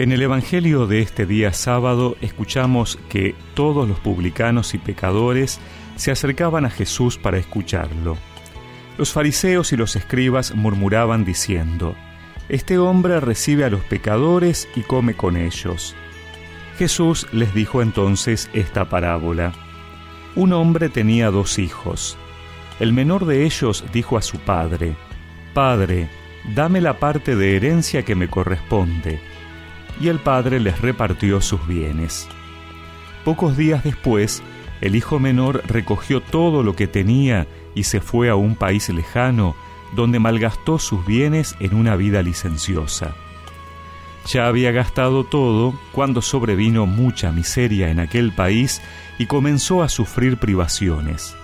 En 0.00 0.12
el 0.12 0.22
Evangelio 0.22 0.86
de 0.86 1.02
este 1.02 1.26
día 1.26 1.52
sábado 1.52 2.16
escuchamos 2.22 2.98
que 3.10 3.34
todos 3.52 3.86
los 3.86 3.98
publicanos 3.98 4.72
y 4.72 4.78
pecadores 4.78 5.60
se 5.96 6.10
acercaban 6.10 6.64
a 6.64 6.70
Jesús 6.70 7.18
para 7.18 7.36
escucharlo. 7.36 8.16
Los 8.96 9.12
fariseos 9.12 9.74
y 9.74 9.76
los 9.76 9.96
escribas 9.96 10.54
murmuraban 10.54 11.26
diciendo, 11.26 11.94
Este 12.48 12.78
hombre 12.78 13.20
recibe 13.20 13.66
a 13.66 13.68
los 13.68 13.82
pecadores 13.82 14.70
y 14.74 14.80
come 14.80 15.12
con 15.12 15.36
ellos. 15.36 15.94
Jesús 16.78 17.26
les 17.32 17.52
dijo 17.52 17.82
entonces 17.82 18.48
esta 18.54 18.88
parábola. 18.88 19.52
Un 20.34 20.54
hombre 20.54 20.88
tenía 20.88 21.30
dos 21.30 21.58
hijos. 21.58 22.16
El 22.78 22.94
menor 22.94 23.26
de 23.26 23.44
ellos 23.44 23.84
dijo 23.92 24.16
a 24.16 24.22
su 24.22 24.38
padre, 24.38 24.96
Padre, 25.52 26.08
dame 26.54 26.80
la 26.80 26.98
parte 26.98 27.36
de 27.36 27.54
herencia 27.54 28.02
que 28.02 28.14
me 28.14 28.28
corresponde 28.28 29.28
y 30.00 30.08
el 30.08 30.18
padre 30.18 30.60
les 30.60 30.80
repartió 30.80 31.40
sus 31.40 31.66
bienes. 31.66 32.28
Pocos 33.24 33.56
días 33.56 33.84
después, 33.84 34.42
el 34.80 34.96
hijo 34.96 35.18
menor 35.18 35.62
recogió 35.66 36.20
todo 36.20 36.62
lo 36.62 36.74
que 36.74 36.86
tenía 36.86 37.46
y 37.74 37.84
se 37.84 38.00
fue 38.00 38.30
a 38.30 38.34
un 38.34 38.56
país 38.56 38.88
lejano, 38.88 39.54
donde 39.94 40.18
malgastó 40.18 40.78
sus 40.78 41.04
bienes 41.04 41.54
en 41.60 41.74
una 41.74 41.96
vida 41.96 42.22
licenciosa. 42.22 43.14
Ya 44.26 44.46
había 44.46 44.70
gastado 44.70 45.24
todo 45.24 45.74
cuando 45.92 46.22
sobrevino 46.22 46.86
mucha 46.86 47.32
miseria 47.32 47.90
en 47.90 48.00
aquel 48.00 48.32
país 48.32 48.80
y 49.18 49.26
comenzó 49.26 49.82
a 49.82 49.88
sufrir 49.88 50.38
privaciones. 50.38 51.36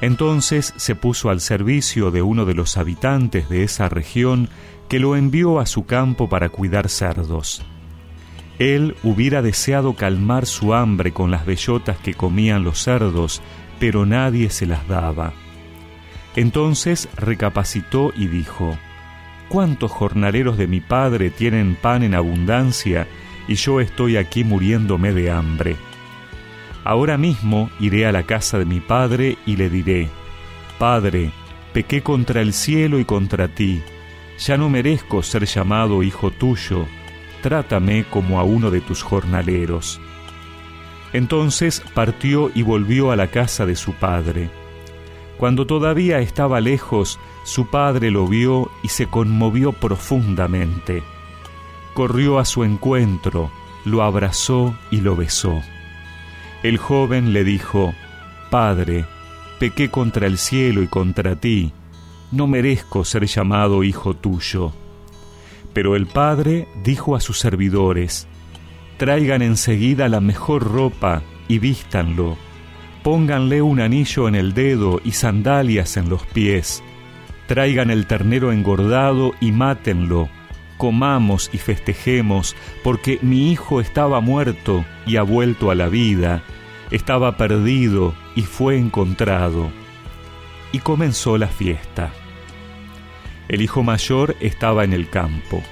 Entonces 0.00 0.74
se 0.76 0.94
puso 0.96 1.30
al 1.30 1.40
servicio 1.40 2.10
de 2.10 2.22
uno 2.22 2.44
de 2.44 2.54
los 2.54 2.76
habitantes 2.76 3.48
de 3.48 3.62
esa 3.62 3.88
región 3.88 4.48
que 4.88 4.98
lo 4.98 5.16
envió 5.16 5.60
a 5.60 5.66
su 5.66 5.86
campo 5.86 6.28
para 6.28 6.48
cuidar 6.48 6.88
cerdos. 6.88 7.62
Él 8.62 8.94
hubiera 9.02 9.42
deseado 9.42 9.94
calmar 9.94 10.46
su 10.46 10.72
hambre 10.72 11.10
con 11.10 11.32
las 11.32 11.44
bellotas 11.44 11.98
que 11.98 12.14
comían 12.14 12.62
los 12.62 12.78
cerdos, 12.80 13.42
pero 13.80 14.06
nadie 14.06 14.50
se 14.50 14.66
las 14.66 14.86
daba. 14.86 15.32
Entonces 16.36 17.08
recapacitó 17.16 18.12
y 18.16 18.28
dijo, 18.28 18.78
¿Cuántos 19.48 19.90
jornaleros 19.90 20.56
de 20.58 20.68
mi 20.68 20.78
padre 20.78 21.30
tienen 21.30 21.74
pan 21.74 22.04
en 22.04 22.14
abundancia 22.14 23.08
y 23.48 23.56
yo 23.56 23.80
estoy 23.80 24.16
aquí 24.16 24.44
muriéndome 24.44 25.12
de 25.12 25.32
hambre? 25.32 25.74
Ahora 26.84 27.18
mismo 27.18 27.68
iré 27.80 28.06
a 28.06 28.12
la 28.12 28.22
casa 28.22 28.60
de 28.60 28.64
mi 28.64 28.78
padre 28.78 29.38
y 29.44 29.56
le 29.56 29.70
diré, 29.70 30.08
Padre, 30.78 31.32
pequé 31.72 32.02
contra 32.02 32.40
el 32.40 32.52
cielo 32.52 33.00
y 33.00 33.04
contra 33.04 33.48
ti, 33.48 33.82
ya 34.38 34.56
no 34.56 34.70
merezco 34.70 35.24
ser 35.24 35.46
llamado 35.46 36.04
hijo 36.04 36.30
tuyo, 36.30 36.86
trátame 37.42 38.04
como 38.04 38.40
a 38.40 38.44
uno 38.44 38.70
de 38.70 38.80
tus 38.80 39.02
jornaleros. 39.02 40.00
Entonces 41.12 41.82
partió 41.94 42.50
y 42.54 42.62
volvió 42.62 43.10
a 43.10 43.16
la 43.16 43.26
casa 43.26 43.66
de 43.66 43.76
su 43.76 43.92
padre. 43.92 44.48
Cuando 45.36 45.66
todavía 45.66 46.20
estaba 46.20 46.60
lejos, 46.60 47.18
su 47.44 47.66
padre 47.66 48.10
lo 48.10 48.26
vio 48.26 48.70
y 48.82 48.88
se 48.88 49.06
conmovió 49.06 49.72
profundamente. 49.72 51.02
Corrió 51.94 52.38
a 52.38 52.44
su 52.44 52.64
encuentro, 52.64 53.50
lo 53.84 54.02
abrazó 54.02 54.74
y 54.90 55.00
lo 55.00 55.16
besó. 55.16 55.60
El 56.62 56.78
joven 56.78 57.32
le 57.32 57.44
dijo, 57.44 57.92
Padre, 58.50 59.04
pequé 59.58 59.90
contra 59.90 60.26
el 60.26 60.38
cielo 60.38 60.82
y 60.82 60.86
contra 60.86 61.36
ti, 61.36 61.72
no 62.30 62.46
merezco 62.46 63.04
ser 63.04 63.26
llamado 63.26 63.82
hijo 63.82 64.14
tuyo. 64.14 64.72
Pero 65.72 65.96
el 65.96 66.06
padre 66.06 66.68
dijo 66.84 67.16
a 67.16 67.20
sus 67.20 67.38
servidores, 67.38 68.26
Traigan 68.98 69.42
enseguida 69.42 70.08
la 70.08 70.20
mejor 70.20 70.70
ropa 70.70 71.22
y 71.48 71.58
vístanlo, 71.58 72.36
pónganle 73.02 73.62
un 73.62 73.80
anillo 73.80 74.28
en 74.28 74.34
el 74.34 74.54
dedo 74.54 75.00
y 75.04 75.12
sandalias 75.12 75.96
en 75.96 76.08
los 76.08 76.24
pies, 76.26 76.82
traigan 77.46 77.90
el 77.90 78.06
ternero 78.06 78.52
engordado 78.52 79.32
y 79.40 79.50
mátenlo, 79.50 80.28
comamos 80.76 81.50
y 81.52 81.58
festejemos, 81.58 82.54
porque 82.84 83.18
mi 83.22 83.50
hijo 83.50 83.80
estaba 83.80 84.20
muerto 84.20 84.84
y 85.06 85.16
ha 85.16 85.22
vuelto 85.22 85.70
a 85.70 85.74
la 85.74 85.88
vida, 85.88 86.42
estaba 86.90 87.36
perdido 87.36 88.14
y 88.36 88.42
fue 88.42 88.78
encontrado. 88.78 89.70
Y 90.72 90.78
comenzó 90.78 91.38
la 91.38 91.48
fiesta. 91.48 92.12
El 93.48 93.62
hijo 93.62 93.82
mayor 93.82 94.36
estaba 94.40 94.84
en 94.84 94.92
el 94.92 95.08
campo. 95.08 95.62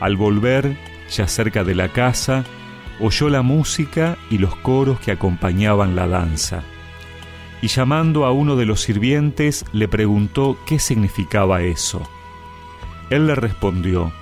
Al 0.00 0.16
volver, 0.16 0.76
ya 1.10 1.28
cerca 1.28 1.64
de 1.64 1.74
la 1.74 1.88
casa, 1.88 2.44
oyó 3.00 3.28
la 3.28 3.42
música 3.42 4.16
y 4.30 4.38
los 4.38 4.54
coros 4.56 5.00
que 5.00 5.12
acompañaban 5.12 5.96
la 5.96 6.06
danza. 6.06 6.62
Y 7.62 7.68
llamando 7.68 8.24
a 8.24 8.32
uno 8.32 8.56
de 8.56 8.66
los 8.66 8.82
sirvientes, 8.82 9.64
le 9.72 9.88
preguntó 9.88 10.58
qué 10.66 10.78
significaba 10.78 11.62
eso. 11.62 12.02
Él 13.10 13.26
le 13.26 13.34
respondió, 13.34 14.12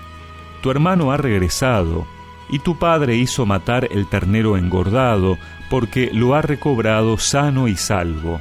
Tu 0.63 0.71
hermano 0.71 1.13
ha 1.13 1.17
regresado, 1.17 2.07
y 2.51 2.59
tu 2.59 2.79
padre 2.79 3.17
hizo 3.17 3.47
matar 3.47 3.89
el 3.91 4.07
ternero 4.07 4.57
engordado, 4.57 5.39
porque 5.71 6.11
lo 6.13 6.35
ha 6.35 6.43
recobrado 6.43 7.19
sano 7.19 7.67
y 7.67 7.77
salvo. 7.77 8.41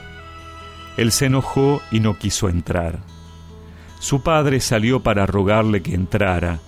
Él 0.98 1.12
se 1.12 1.28
enojó 1.28 1.82
y 1.92 2.02
no 2.02 2.18
quiso 2.18 2.50
entrar. 2.50 3.00
Su 4.02 4.24
padre 4.24 4.62
salió 4.62 5.02
para 5.02 5.28
rogarle 5.28 5.84
que 5.84 5.94
entrara, 5.94 6.60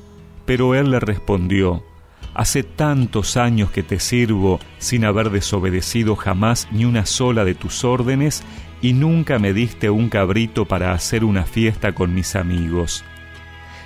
pero 0.46 0.76
él 0.76 0.92
le 0.92 1.00
respondió, 1.00 1.84
Hace 2.36 2.62
tantos 2.62 3.38
años 3.38 3.72
que 3.72 3.82
te 3.82 4.00
sirvo 4.00 4.60
sin 4.78 5.04
haber 5.04 5.32
desobedecido 5.32 6.16
jamás 6.16 6.68
ni 6.72 6.86
una 6.86 7.08
sola 7.08 7.44
de 7.44 7.56
tus 7.56 7.84
órdenes 7.84 8.44
y 8.84 8.94
nunca 8.94 9.40
me 9.40 9.52
diste 9.52 9.90
un 9.90 10.10
cabrito 10.10 10.66
para 10.66 10.94
hacer 10.94 11.24
una 11.24 11.44
fiesta 11.44 11.96
con 11.96 12.14
mis 12.14 12.36
amigos. 12.36 13.04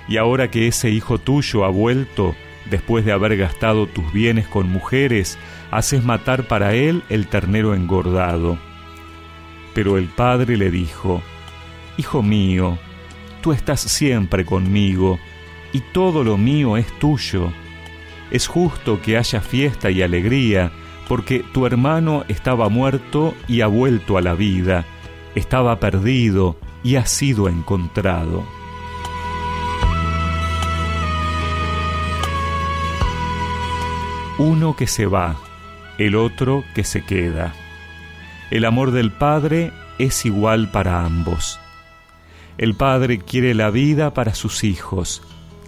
Y 0.08 0.18
ahora 0.18 0.50
que 0.50 0.68
ese 0.68 0.90
hijo 0.90 1.16
tuyo 1.16 1.64
ha 1.64 1.70
vuelto, 1.70 2.34
después 2.70 3.06
de 3.06 3.12
haber 3.12 3.38
gastado 3.38 3.86
tus 3.86 4.12
bienes 4.12 4.46
con 4.46 4.68
mujeres, 4.68 5.38
haces 5.70 6.04
matar 6.04 6.48
para 6.48 6.74
él 6.74 7.02
el 7.08 7.28
ternero 7.28 7.74
engordado. 7.74 8.58
Pero 9.72 9.96
el 9.96 10.08
padre 10.08 10.58
le 10.58 10.70
dijo, 10.70 11.22
Hijo 11.96 12.22
mío, 12.22 12.78
tú 13.40 13.52
estás 13.52 13.80
siempre 13.80 14.44
conmigo, 14.44 15.18
y 15.72 15.80
todo 15.80 16.24
lo 16.24 16.36
mío 16.36 16.76
es 16.76 16.86
tuyo. 16.98 17.52
Es 18.30 18.46
justo 18.46 19.00
que 19.00 19.16
haya 19.16 19.40
fiesta 19.40 19.90
y 19.90 20.02
alegría, 20.02 20.70
porque 21.08 21.44
tu 21.52 21.66
hermano 21.66 22.24
estaba 22.28 22.68
muerto 22.68 23.34
y 23.48 23.62
ha 23.62 23.66
vuelto 23.66 24.18
a 24.18 24.20
la 24.20 24.34
vida, 24.34 24.84
estaba 25.34 25.80
perdido 25.80 26.58
y 26.82 26.96
ha 26.96 27.06
sido 27.06 27.48
encontrado. 27.48 28.44
Uno 34.38 34.76
que 34.76 34.86
se 34.86 35.06
va, 35.06 35.36
el 35.98 36.14
otro 36.14 36.64
que 36.74 36.84
se 36.84 37.04
queda. 37.04 37.54
El 38.50 38.64
amor 38.64 38.92
del 38.92 39.10
Padre 39.10 39.72
es 39.98 40.24
igual 40.24 40.70
para 40.70 41.04
ambos. 41.04 41.58
El 42.58 42.74
Padre 42.74 43.20
quiere 43.20 43.54
la 43.54 43.70
vida 43.70 44.12
para 44.14 44.34
sus 44.34 44.64
hijos, 44.64 45.22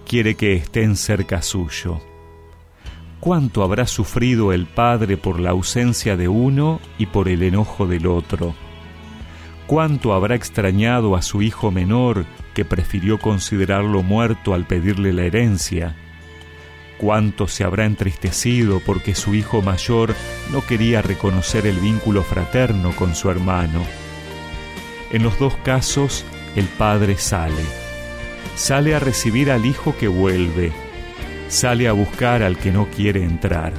quiere 0.08 0.34
que 0.34 0.54
estén 0.54 0.96
cerca 0.96 1.40
suyo. 1.40 2.00
¿Cuánto 3.20 3.62
habrá 3.62 3.86
sufrido 3.86 4.52
el 4.52 4.66
Padre 4.66 5.16
por 5.16 5.38
la 5.38 5.50
ausencia 5.50 6.16
de 6.16 6.26
uno 6.26 6.80
y 6.98 7.06
por 7.06 7.28
el 7.28 7.44
enojo 7.44 7.86
del 7.86 8.08
otro? 8.08 8.56
¿Cuánto 9.68 10.14
habrá 10.14 10.34
extrañado 10.34 11.14
a 11.14 11.22
su 11.22 11.42
hijo 11.42 11.70
menor 11.70 12.24
que 12.54 12.64
prefirió 12.64 13.20
considerarlo 13.20 14.02
muerto 14.02 14.52
al 14.52 14.66
pedirle 14.66 15.12
la 15.12 15.22
herencia? 15.22 15.94
¿Cuánto 16.98 17.46
se 17.46 17.62
habrá 17.62 17.84
entristecido 17.84 18.80
porque 18.84 19.14
su 19.14 19.36
hijo 19.36 19.62
mayor 19.62 20.16
no 20.50 20.66
quería 20.66 21.02
reconocer 21.02 21.68
el 21.68 21.78
vínculo 21.78 22.24
fraterno 22.24 22.96
con 22.96 23.14
su 23.14 23.30
hermano? 23.30 23.84
En 25.12 25.22
los 25.22 25.38
dos 25.38 25.54
casos, 25.62 26.24
el 26.56 26.66
Padre 26.66 27.16
sale. 27.18 27.64
Sale 28.56 28.94
a 28.94 28.98
recibir 28.98 29.50
al 29.50 29.66
Hijo 29.66 29.96
que 29.96 30.08
vuelve. 30.08 30.72
Sale 31.48 31.88
a 31.88 31.92
buscar 31.92 32.42
al 32.42 32.56
que 32.58 32.72
no 32.72 32.88
quiere 32.88 33.24
entrar. 33.24 33.72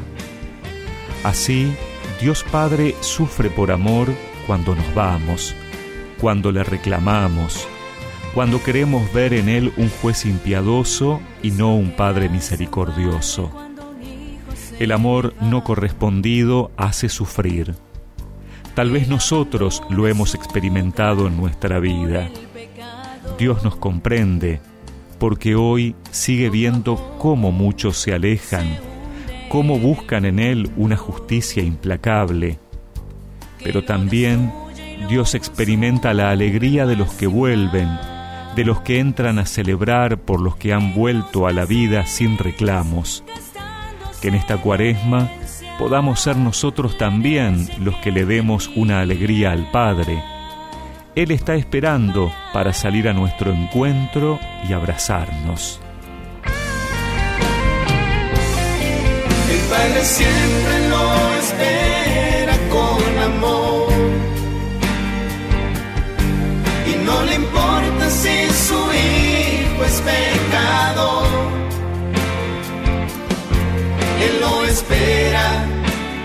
Así, 1.23 1.73
Dios 2.19 2.43
Padre 2.43 2.95
sufre 3.01 3.49
por 3.49 3.71
amor 3.71 4.07
cuando 4.47 4.75
nos 4.75 4.93
vamos, 4.93 5.55
cuando 6.19 6.51
le 6.51 6.63
reclamamos, 6.63 7.67
cuando 8.33 8.63
queremos 8.63 9.11
ver 9.13 9.33
en 9.33 9.49
Él 9.49 9.73
un 9.77 9.89
juez 9.89 10.25
impiadoso 10.25 11.21
y 11.43 11.51
no 11.51 11.75
un 11.75 11.91
Padre 11.91 12.29
misericordioso. 12.29 13.51
El 14.79 14.91
amor 14.91 15.35
no 15.41 15.63
correspondido 15.63 16.71
hace 16.75 17.07
sufrir. 17.07 17.75
Tal 18.73 18.89
vez 18.89 19.07
nosotros 19.07 19.83
lo 19.89 20.07
hemos 20.07 20.33
experimentado 20.33 21.27
en 21.27 21.37
nuestra 21.37 21.79
vida. 21.79 22.29
Dios 23.41 23.63
nos 23.63 23.75
comprende, 23.75 24.61
porque 25.17 25.55
hoy 25.55 25.95
sigue 26.11 26.51
viendo 26.51 27.17
cómo 27.17 27.51
muchos 27.51 27.97
se 27.97 28.13
alejan, 28.13 28.77
cómo 29.49 29.79
buscan 29.79 30.25
en 30.25 30.37
Él 30.37 30.69
una 30.77 30.95
justicia 30.95 31.63
implacable. 31.63 32.59
Pero 33.63 33.83
también 33.83 34.53
Dios 35.09 35.33
experimenta 35.33 36.13
la 36.13 36.29
alegría 36.29 36.85
de 36.85 36.95
los 36.95 37.11
que 37.13 37.25
vuelven, 37.25 37.89
de 38.55 38.63
los 38.63 38.81
que 38.81 38.99
entran 38.99 39.39
a 39.39 39.47
celebrar 39.47 40.19
por 40.19 40.39
los 40.39 40.55
que 40.55 40.71
han 40.71 40.93
vuelto 40.93 41.47
a 41.47 41.51
la 41.51 41.65
vida 41.65 42.05
sin 42.05 42.37
reclamos. 42.37 43.23
Que 44.21 44.27
en 44.27 44.35
esta 44.35 44.57
cuaresma 44.57 45.31
podamos 45.79 46.19
ser 46.19 46.37
nosotros 46.37 46.95
también 46.95 47.67
los 47.79 47.95
que 47.95 48.11
le 48.11 48.23
demos 48.23 48.69
una 48.75 49.01
alegría 49.01 49.51
al 49.51 49.71
Padre. 49.71 50.30
Él 51.13 51.31
está 51.31 51.55
esperando 51.55 52.31
para 52.53 52.71
salir 52.71 53.09
a 53.09 53.13
nuestro 53.13 53.51
encuentro 53.51 54.39
y 54.67 54.71
abrazarnos. 54.71 55.81
El 59.49 59.59
Padre 59.69 60.05
siempre 60.05 60.89
lo 60.89 61.35
espera 61.35 62.57
con 62.69 63.19
amor 63.23 63.91
y 66.87 67.05
no 67.05 67.23
le 67.23 67.35
importa 67.35 68.09
si 68.09 68.47
su 68.49 68.79
hijo 68.93 69.83
es 69.83 70.01
pecado. 70.01 71.23
Él 74.21 74.39
lo 74.39 74.63
espera 74.63 75.65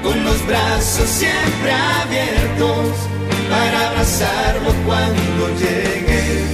con 0.05 0.23
los 0.23 0.47
brazos 0.47 1.09
siempre 1.09 1.73
abiertos 1.73 3.17
para 3.51 3.86
abrazarlo 4.07 4.71
cuando 4.87 5.49
llegue, 5.59 6.45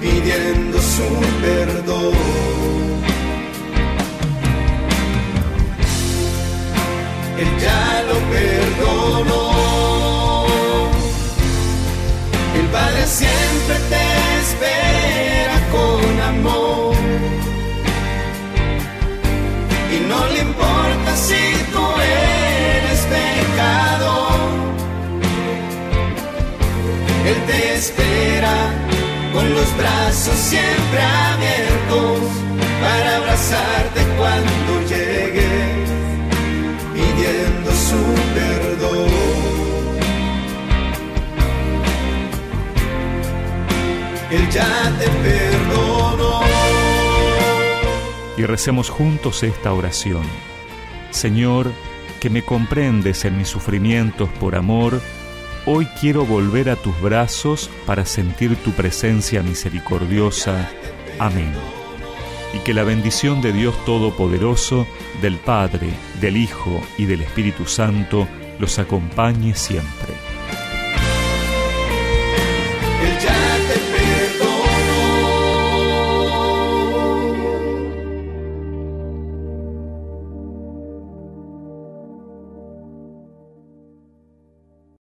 pidiendo 0.00 0.78
su 0.78 1.08
perdón. 1.40 2.14
Él 7.38 7.48
ya 7.60 8.04
lo 8.08 8.16
perdonó. 8.30 9.42
El 12.58 12.66
Padre 12.66 13.06
siempre 13.06 13.76
los 29.54 29.76
brazos 29.76 30.34
siempre 30.34 31.00
abiertos 31.00 32.20
para 32.80 33.16
abrazarte 33.16 34.00
cuando 34.18 34.88
llegue 34.88 35.84
pidiendo 36.92 37.70
su 37.70 38.02
perdón. 38.34 39.08
Él 44.30 44.50
ya 44.50 44.92
te 44.98 45.08
perdonó. 45.08 46.40
Y 48.36 48.42
recemos 48.44 48.90
juntos 48.90 49.42
esta 49.44 49.72
oración. 49.72 50.24
Señor, 51.10 51.70
que 52.20 52.30
me 52.30 52.42
comprendes 52.42 53.24
en 53.24 53.38
mis 53.38 53.48
sufrimientos 53.48 54.28
por 54.40 54.56
amor, 54.56 55.00
hoy 55.66 55.86
quiero 56.00 56.24
volver 56.24 56.68
a 56.68 56.76
tus 56.76 56.98
brazos 57.00 57.70
para 57.86 58.04
sentir 58.04 58.56
tu 58.56 58.70
presencia 58.72 59.42
misericordiosa. 59.42 60.68
Amén. 61.18 61.52
Y 62.52 62.58
que 62.58 62.74
la 62.74 62.84
bendición 62.84 63.40
de 63.40 63.52
Dios 63.52 63.74
Todopoderoso, 63.84 64.86
del 65.20 65.36
Padre, 65.38 65.90
del 66.20 66.36
Hijo 66.36 66.80
y 66.98 67.06
del 67.06 67.22
Espíritu 67.22 67.66
Santo 67.66 68.28
los 68.58 68.78
acompañe 68.78 69.54
siempre. 69.54 70.33